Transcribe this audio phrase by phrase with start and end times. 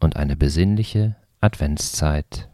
[0.00, 2.48] und eine besinnliche Adventszeit.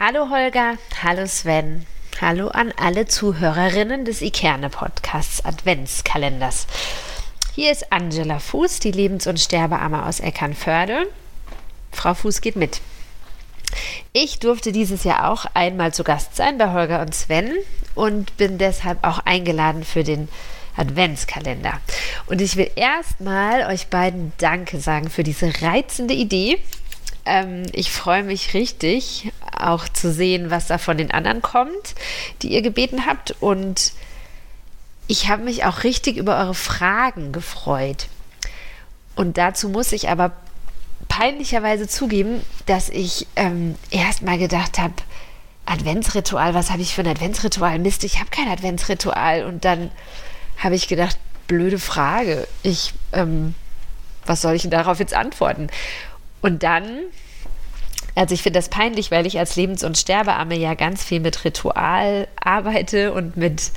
[0.00, 1.86] Hallo Holger, hallo Sven,
[2.20, 6.66] hallo an alle Zuhörerinnen des Ikerne Podcasts Adventskalenders.
[7.54, 11.06] Hier ist Angela Fuß, die Lebens- und Sterbeamme aus Eckernförde.
[11.92, 12.80] Frau Fuß geht mit.
[14.12, 17.52] Ich durfte dieses Jahr auch einmal zu Gast sein bei Holger und Sven
[17.94, 20.28] und bin deshalb auch eingeladen für den
[20.76, 21.80] Adventskalender.
[22.26, 26.58] Und ich will erstmal euch beiden Danke sagen für diese reizende Idee.
[27.26, 31.94] Ähm, ich freue mich richtig, auch zu sehen, was da von den anderen kommt,
[32.42, 33.34] die ihr gebeten habt.
[33.40, 33.92] Und
[35.06, 38.08] ich habe mich auch richtig über eure Fragen gefreut.
[39.16, 40.32] Und dazu muss ich aber
[41.08, 44.94] peinlicherweise zugeben, dass ich ähm, erst mal gedacht habe,
[45.66, 47.78] Adventsritual, was habe ich für ein Adventsritual?
[47.78, 49.44] Mist, ich habe kein Adventsritual.
[49.44, 49.90] Und dann
[50.58, 52.46] habe ich gedacht, blöde Frage.
[52.62, 53.54] Ich, ähm,
[54.26, 55.68] was soll ich denn darauf jetzt antworten?
[56.40, 57.00] Und dann,
[58.14, 61.44] also ich finde das peinlich, weil ich als Lebens- und Sterbeamme ja ganz viel mit
[61.44, 63.72] Ritual arbeite und mit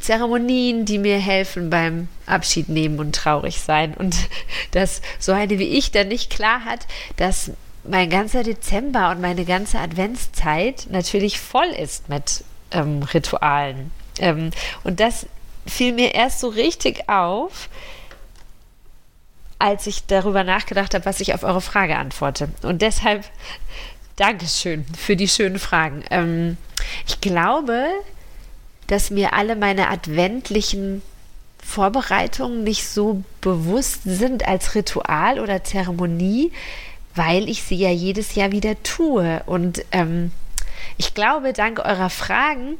[0.00, 3.94] Zeremonien, die mir helfen beim Abschied nehmen und traurig sein.
[3.94, 4.16] Und
[4.72, 7.52] dass so eine wie ich dann nicht klar hat, dass
[7.84, 13.90] mein ganzer Dezember und meine ganze Adventszeit natürlich voll ist mit ähm, Ritualen.
[14.20, 14.50] Ähm,
[14.84, 15.26] und das
[15.66, 17.68] fiel mir erst so richtig auf,
[19.58, 22.48] als ich darüber nachgedacht habe, was ich auf eure Frage antworte.
[22.62, 23.24] Und deshalb
[24.20, 26.04] Dankeschön für die schönen Fragen.
[26.10, 26.58] Ähm,
[27.06, 27.86] ich glaube,
[28.86, 31.00] dass mir alle meine adventlichen
[31.64, 36.52] Vorbereitungen nicht so bewusst sind als Ritual oder Zeremonie,
[37.14, 39.42] weil ich sie ja jedes Jahr wieder tue.
[39.46, 40.32] Und ähm,
[40.98, 42.76] ich glaube, dank eurer Fragen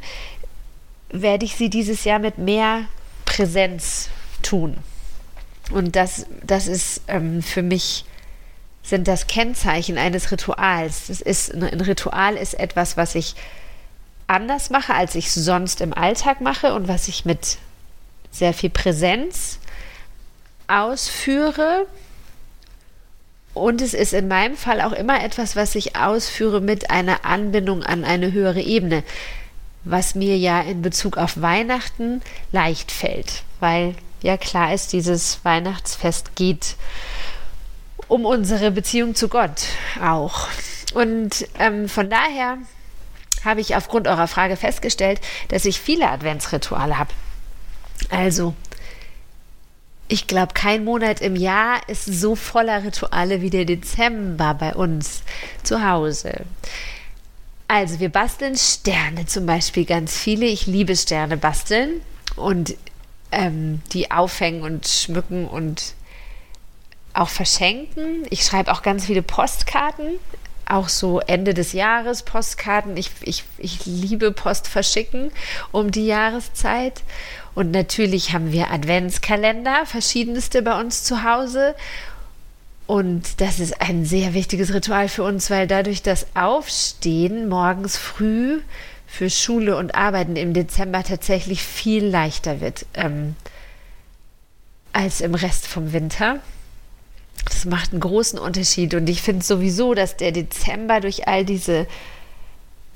[1.10, 2.84] werde ich sie dieses Jahr mit mehr
[3.24, 4.08] Präsenz
[4.42, 4.76] tun.
[5.70, 8.04] Und das, das ist ähm, für mich
[8.82, 11.06] sind das Kennzeichen eines Rituals.
[11.08, 13.34] Das ist, ein Ritual ist etwas, was ich
[14.26, 17.58] anders mache, als ich sonst im Alltag mache und was ich mit
[18.30, 19.58] sehr viel Präsenz
[20.66, 21.86] ausführe.
[23.52, 27.82] Und es ist in meinem Fall auch immer etwas, was ich ausführe mit einer Anbindung
[27.82, 29.02] an eine höhere Ebene,
[29.84, 36.36] was mir ja in Bezug auf Weihnachten leicht fällt, weil ja klar ist, dieses Weihnachtsfest
[36.36, 36.76] geht
[38.08, 39.66] um unsere Beziehung zu Gott
[40.02, 40.48] auch.
[40.94, 42.58] Und ähm, von daher
[43.44, 47.10] habe ich aufgrund eurer Frage festgestellt, dass ich viele Adventsrituale habe.
[48.10, 48.54] Also,
[50.08, 55.22] ich glaube, kein Monat im Jahr ist so voller Rituale wie der Dezember bei uns
[55.62, 56.44] zu Hause.
[57.72, 60.46] Also, wir basteln Sterne zum Beispiel ganz viele.
[60.46, 62.00] Ich liebe Sterne basteln
[62.34, 62.74] und
[63.30, 65.94] ähm, die aufhängen und schmücken und
[67.14, 68.26] auch verschenken.
[68.28, 70.18] Ich schreibe auch ganz viele Postkarten
[70.70, 72.96] auch so Ende des Jahres Postkarten.
[72.96, 75.32] Ich, ich, ich liebe Post verschicken
[75.72, 77.02] um die Jahreszeit.
[77.54, 81.74] Und natürlich haben wir Adventskalender, verschiedenste bei uns zu Hause.
[82.90, 88.62] Und das ist ein sehr wichtiges Ritual für uns, weil dadurch das Aufstehen morgens früh
[89.06, 93.36] für Schule und Arbeiten im Dezember tatsächlich viel leichter wird ähm,
[94.92, 96.40] als im Rest vom Winter.
[97.44, 98.92] Das macht einen großen Unterschied.
[98.94, 101.86] Und ich finde sowieso, dass der Dezember durch all diese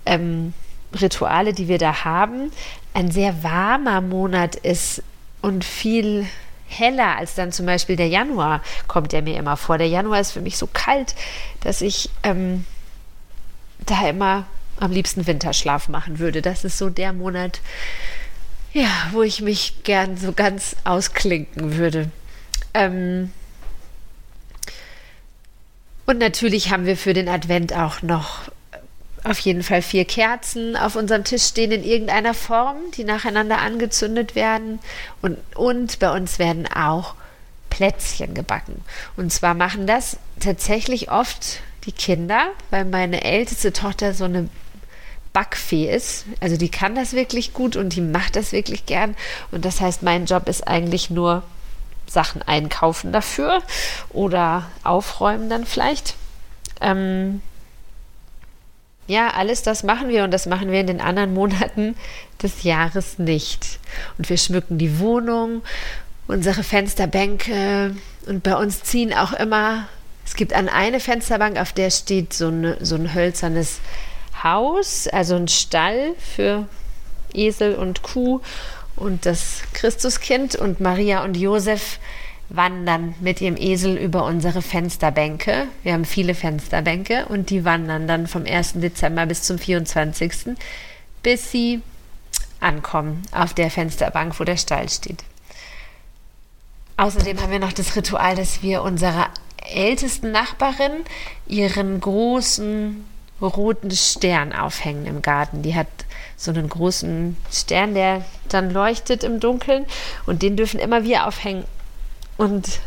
[0.06, 0.54] ähm,
[1.00, 2.50] Rituale, die wir da haben,
[2.94, 5.04] ein sehr warmer Monat ist
[5.40, 6.26] und viel
[6.66, 9.78] heller als dann zum Beispiel der Januar, kommt der mir immer vor.
[9.78, 11.14] Der Januar ist für mich so kalt,
[11.60, 12.64] dass ich ähm,
[13.86, 14.46] da immer
[14.80, 16.42] am liebsten Winterschlaf machen würde.
[16.42, 17.60] Das ist so der Monat,
[18.72, 22.10] ja, wo ich mich gern so ganz ausklinken würde.
[22.72, 23.30] Ähm,
[26.06, 28.50] und natürlich haben wir für den Advent auch noch
[29.24, 34.34] auf jeden Fall vier Kerzen auf unserem Tisch stehen in irgendeiner Form, die nacheinander angezündet
[34.34, 34.78] werden.
[35.22, 37.14] Und, und bei uns werden auch
[37.70, 38.84] Plätzchen gebacken.
[39.16, 44.48] Und zwar machen das tatsächlich oft die Kinder, weil meine älteste Tochter so eine
[45.32, 46.26] Backfee ist.
[46.40, 49.16] Also die kann das wirklich gut und die macht das wirklich gern.
[49.50, 51.42] Und das heißt, mein Job ist eigentlich nur
[52.06, 53.62] Sachen einkaufen dafür
[54.10, 56.14] oder aufräumen dann vielleicht.
[56.80, 57.40] Ähm,
[59.06, 61.96] ja, alles das machen wir und das machen wir in den anderen Monaten
[62.42, 63.78] des Jahres nicht.
[64.18, 65.62] Und wir schmücken die Wohnung,
[66.26, 67.94] unsere Fensterbänke
[68.26, 69.86] und bei uns ziehen auch immer,
[70.24, 73.80] es gibt an eine Fensterbank, auf der steht so, eine, so ein hölzernes
[74.42, 76.66] Haus, also ein Stall für
[77.34, 78.40] Esel und Kuh
[78.96, 81.98] und das Christuskind und Maria und Josef
[82.48, 85.66] wandern mit ihrem Esel über unsere Fensterbänke.
[85.82, 88.74] Wir haben viele Fensterbänke und die wandern dann vom 1.
[88.74, 90.56] Dezember bis zum 24.
[91.22, 91.80] bis sie
[92.60, 95.24] ankommen auf der Fensterbank, wo der Stall steht.
[96.96, 99.28] Außerdem haben wir noch das Ritual, dass wir unserer
[99.72, 100.92] ältesten Nachbarin
[101.46, 103.04] ihren großen
[103.40, 105.62] roten Stern aufhängen im Garten.
[105.62, 105.88] Die hat
[106.36, 109.86] so einen großen Stern, der dann leuchtet im Dunkeln
[110.26, 111.64] und den dürfen immer wir aufhängen.
[112.36, 112.80] Und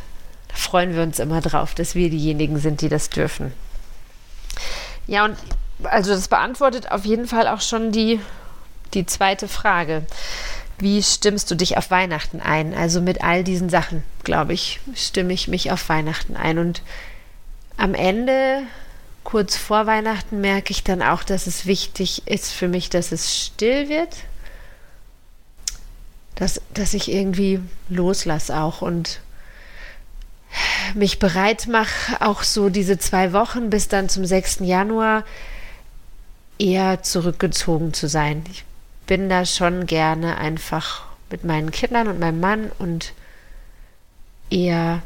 [0.49, 3.53] da freuen wir uns immer drauf, dass wir diejenigen sind, die das dürfen.
[5.07, 5.37] Ja, und
[5.83, 8.19] also das beantwortet auf jeden Fall auch schon die,
[8.93, 10.05] die zweite Frage.
[10.79, 12.73] Wie stimmst du dich auf Weihnachten ein?
[12.73, 16.59] Also mit all diesen Sachen, glaube ich, stimme ich mich auf Weihnachten ein.
[16.59, 16.81] Und
[17.77, 18.61] am Ende
[19.23, 23.35] kurz vor Weihnachten merke ich dann auch, dass es wichtig ist für mich, dass es
[23.35, 24.15] still wird.
[26.35, 27.59] Dass, dass ich irgendwie
[27.89, 29.21] loslasse auch und
[30.95, 34.59] mich bereit mache, auch so diese zwei Wochen bis dann zum 6.
[34.61, 35.23] Januar
[36.59, 38.43] eher zurückgezogen zu sein.
[38.51, 38.65] Ich
[39.05, 43.13] bin da schon gerne einfach mit meinen Kindern und meinem Mann und
[44.49, 45.01] eher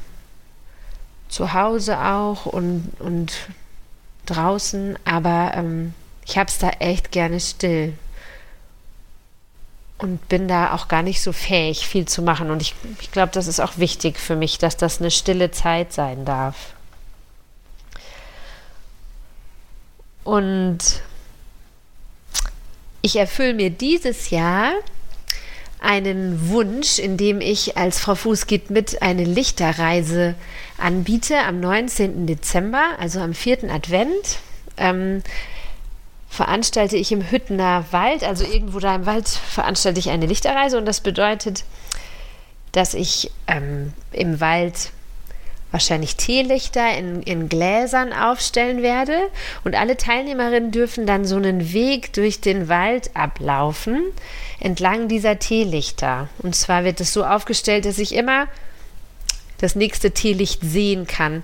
[1.30, 3.34] zu Hause auch und, und
[4.25, 5.94] draußen, aber ähm,
[6.25, 7.94] ich habe es da echt gerne still
[10.03, 12.50] und bin da auch gar nicht so fähig, viel zu machen.
[12.50, 15.94] Und ich, ich glaube, das ist auch wichtig für mich, dass das eine stille Zeit
[15.94, 16.74] sein darf.
[20.24, 20.80] Und
[23.01, 24.74] ich erfülle mir dieses Jahr
[25.80, 30.36] einen Wunsch, indem ich als Frau Fußgeht mit eine Lichterreise
[30.77, 32.27] anbiete am 19.
[32.27, 34.39] Dezember, also am vierten Advent.
[34.77, 35.24] Ähm,
[36.31, 40.86] veranstalte ich im Hüttener Wald, also irgendwo da im Wald, veranstalte ich eine Lichterreise und
[40.86, 41.66] das bedeutet,
[42.72, 44.92] dass ich ähm, im Wald
[45.72, 49.18] wahrscheinlich Teelichter in, in Gläsern aufstellen werde
[49.66, 54.01] und alle Teilnehmerinnen dürfen dann so einen Weg durch den Wald ablaufen
[54.62, 56.30] entlang dieser Teelichter.
[56.39, 58.48] Und zwar wird es so aufgestellt, dass ich immer
[59.60, 61.44] das nächste Teelicht sehen kann,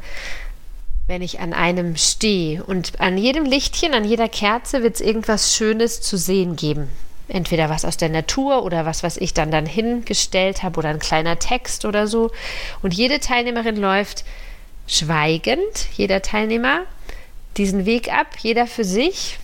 [1.08, 2.64] wenn ich an einem stehe.
[2.64, 6.90] Und an jedem Lichtchen, an jeder Kerze wird es irgendwas Schönes zu sehen geben
[7.28, 11.00] entweder was aus der Natur oder was, was ich dann dann hingestellt habe oder ein
[11.00, 12.32] kleiner Text oder so.
[12.82, 14.24] Und jede Teilnehmerin läuft
[14.88, 16.82] schweigend, jeder Teilnehmer,
[17.58, 19.40] diesen Weg ab, jeder für sich.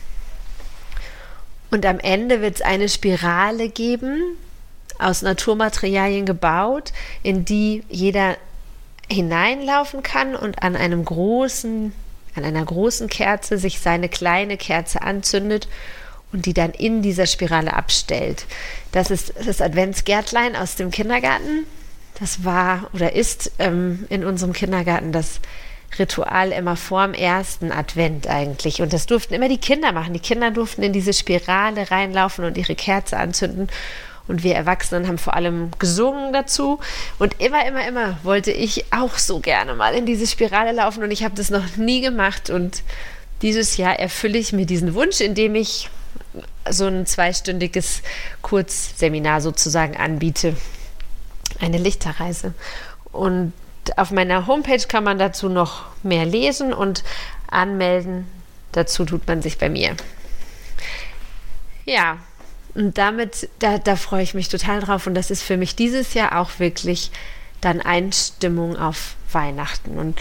[1.72, 4.38] Und am Ende wird es eine Spirale geben,
[5.00, 6.94] aus Naturmaterialien gebaut,
[7.24, 8.38] in die jeder
[9.14, 11.94] hineinlaufen kann und an einem großen,
[12.36, 15.68] an einer großen Kerze sich seine kleine Kerze anzündet
[16.34, 18.46] und die dann in dieser Spirale abstellt.
[18.92, 21.66] Das ist das Adventsgärtlein aus dem Kindergarten.
[22.20, 25.40] Das war oder ist ähm, in unserem Kindergarten das
[26.00, 28.82] Ritual immer vorm ersten Advent eigentlich.
[28.82, 30.14] Und das durften immer die Kinder machen.
[30.14, 33.70] Die Kinder durften in diese Spirale reinlaufen und ihre Kerze anzünden.
[34.28, 36.80] Und wir Erwachsenen haben vor allem gesungen dazu.
[37.20, 41.04] Und immer, immer, immer wollte ich auch so gerne mal in diese Spirale laufen.
[41.04, 42.50] Und ich habe das noch nie gemacht.
[42.50, 42.84] Und
[43.42, 45.90] dieses Jahr erfülle ich mir diesen Wunsch, indem ich
[46.70, 48.02] so ein zweistündiges
[48.42, 50.56] Kurzseminar sozusagen anbiete.
[51.60, 52.54] Eine Lichterreise.
[53.12, 53.54] Und
[53.98, 57.04] auf meiner Homepage kann man dazu noch mehr lesen und
[57.48, 58.28] anmelden.
[58.72, 59.96] Dazu tut man sich bei mir.
[61.86, 62.18] Ja,
[62.76, 65.06] und damit, da, da freue ich mich total drauf.
[65.08, 67.12] Und das ist für mich dieses Jahr auch wirklich
[67.62, 69.98] dann Einstimmung auf Weihnachten.
[69.98, 70.20] Und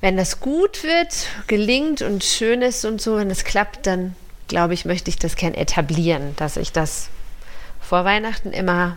[0.00, 4.14] wenn das gut wird, gelingt und schön ist und so, wenn es klappt, dann
[4.48, 7.08] glaube ich, möchte ich das gern etablieren, dass ich das
[7.80, 8.96] vor Weihnachten immer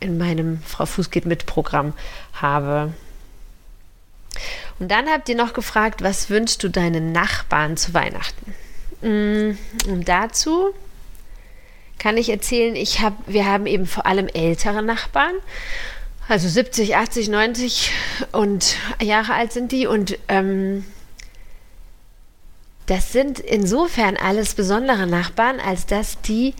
[0.00, 1.94] in meinem Frau Fuß geht mit Programm
[2.34, 2.92] habe.
[4.78, 8.54] Und dann habt ihr noch gefragt, was wünschst du deinen Nachbarn zu Weihnachten?
[9.02, 10.74] Mm, und dazu
[12.04, 15.32] kann ich erzählen, ich hab, wir haben eben vor allem ältere Nachbarn,
[16.28, 17.92] also 70, 80, 90
[18.30, 20.84] und Jahre alt sind die und ähm,
[22.84, 26.52] das sind insofern alles besondere Nachbarn, als dass die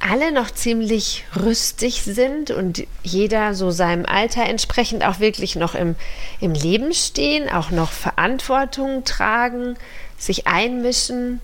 [0.00, 5.94] alle noch ziemlich rüstig sind und jeder so seinem Alter entsprechend auch wirklich noch im,
[6.40, 9.76] im Leben stehen, auch noch Verantwortung tragen,
[10.18, 11.40] sich einmischen.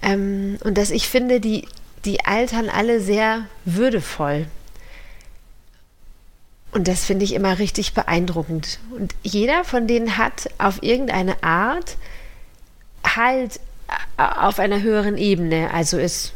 [0.00, 1.66] Ähm, und dass ich finde, die,
[2.04, 4.46] die altern alle sehr würdevoll.
[6.72, 8.80] Und das finde ich immer richtig beeindruckend.
[8.96, 11.96] Und jeder von denen hat auf irgendeine Art
[13.04, 13.60] halt
[14.16, 15.70] äh, auf einer höheren Ebene.
[15.72, 16.32] Also ist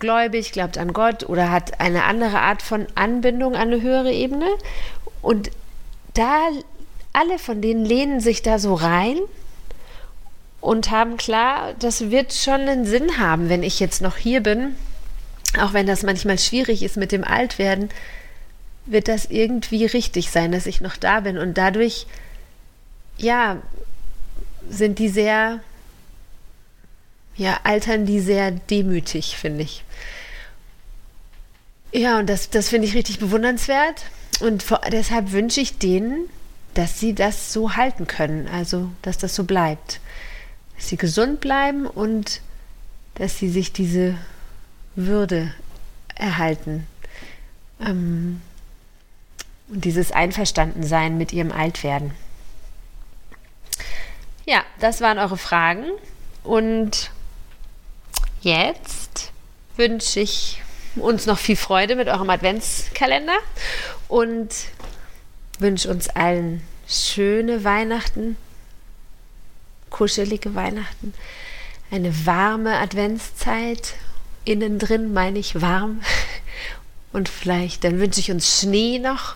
[0.00, 4.46] gläubig, glaubt an Gott oder hat eine andere Art von Anbindung an eine höhere Ebene.
[5.22, 5.50] Und
[6.14, 6.48] da
[7.12, 9.18] alle von denen lehnen sich da so rein
[10.60, 14.76] und haben klar, das wird schon einen Sinn haben, wenn ich jetzt noch hier bin,
[15.60, 17.90] auch wenn das manchmal schwierig ist mit dem Altwerden
[18.90, 21.38] wird das irgendwie richtig sein, dass ich noch da bin.
[21.38, 22.06] Und dadurch,
[23.18, 23.62] ja,
[24.68, 25.60] sind die sehr,
[27.36, 29.84] ja, altern die sehr demütig, finde ich.
[31.92, 34.04] Ja, und das, das finde ich richtig bewundernswert.
[34.40, 36.28] Und vor, deshalb wünsche ich denen,
[36.74, 40.00] dass sie das so halten können, also dass das so bleibt.
[40.78, 42.40] Dass sie gesund bleiben und
[43.16, 44.16] dass sie sich diese
[44.96, 45.52] Würde
[46.14, 46.86] erhalten.
[47.80, 48.40] Ähm,
[49.68, 52.12] und dieses Einverstandensein mit ihrem Altwerden.
[54.46, 55.84] Ja, das waren eure Fragen.
[56.42, 57.10] Und
[58.40, 59.32] jetzt
[59.76, 60.62] wünsche ich
[60.96, 63.36] uns noch viel Freude mit eurem Adventskalender
[64.08, 64.48] und
[65.58, 68.36] wünsche uns allen schöne Weihnachten,
[69.98, 71.12] kuschelige Weihnachten,
[71.90, 73.94] eine warme Adventszeit.
[74.44, 76.02] Innen drin meine ich warm.
[77.12, 79.34] Und vielleicht, dann wünsche ich uns Schnee noch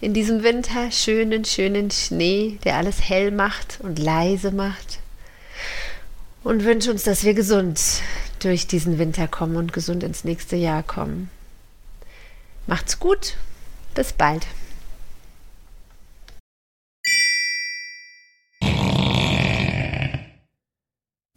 [0.00, 4.98] in diesem Winter schönen, schönen Schnee, der alles hell macht und leise macht.
[6.42, 7.80] Und wünsche uns, dass wir gesund
[8.40, 11.30] durch diesen Winter kommen und gesund ins nächste Jahr kommen.
[12.66, 13.36] Macht's gut.
[13.94, 14.46] Bis bald.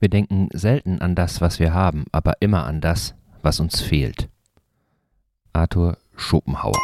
[0.00, 4.28] Wir denken selten an das, was wir haben, aber immer an das, was uns fehlt.
[5.52, 6.78] Arthur Schopenhauer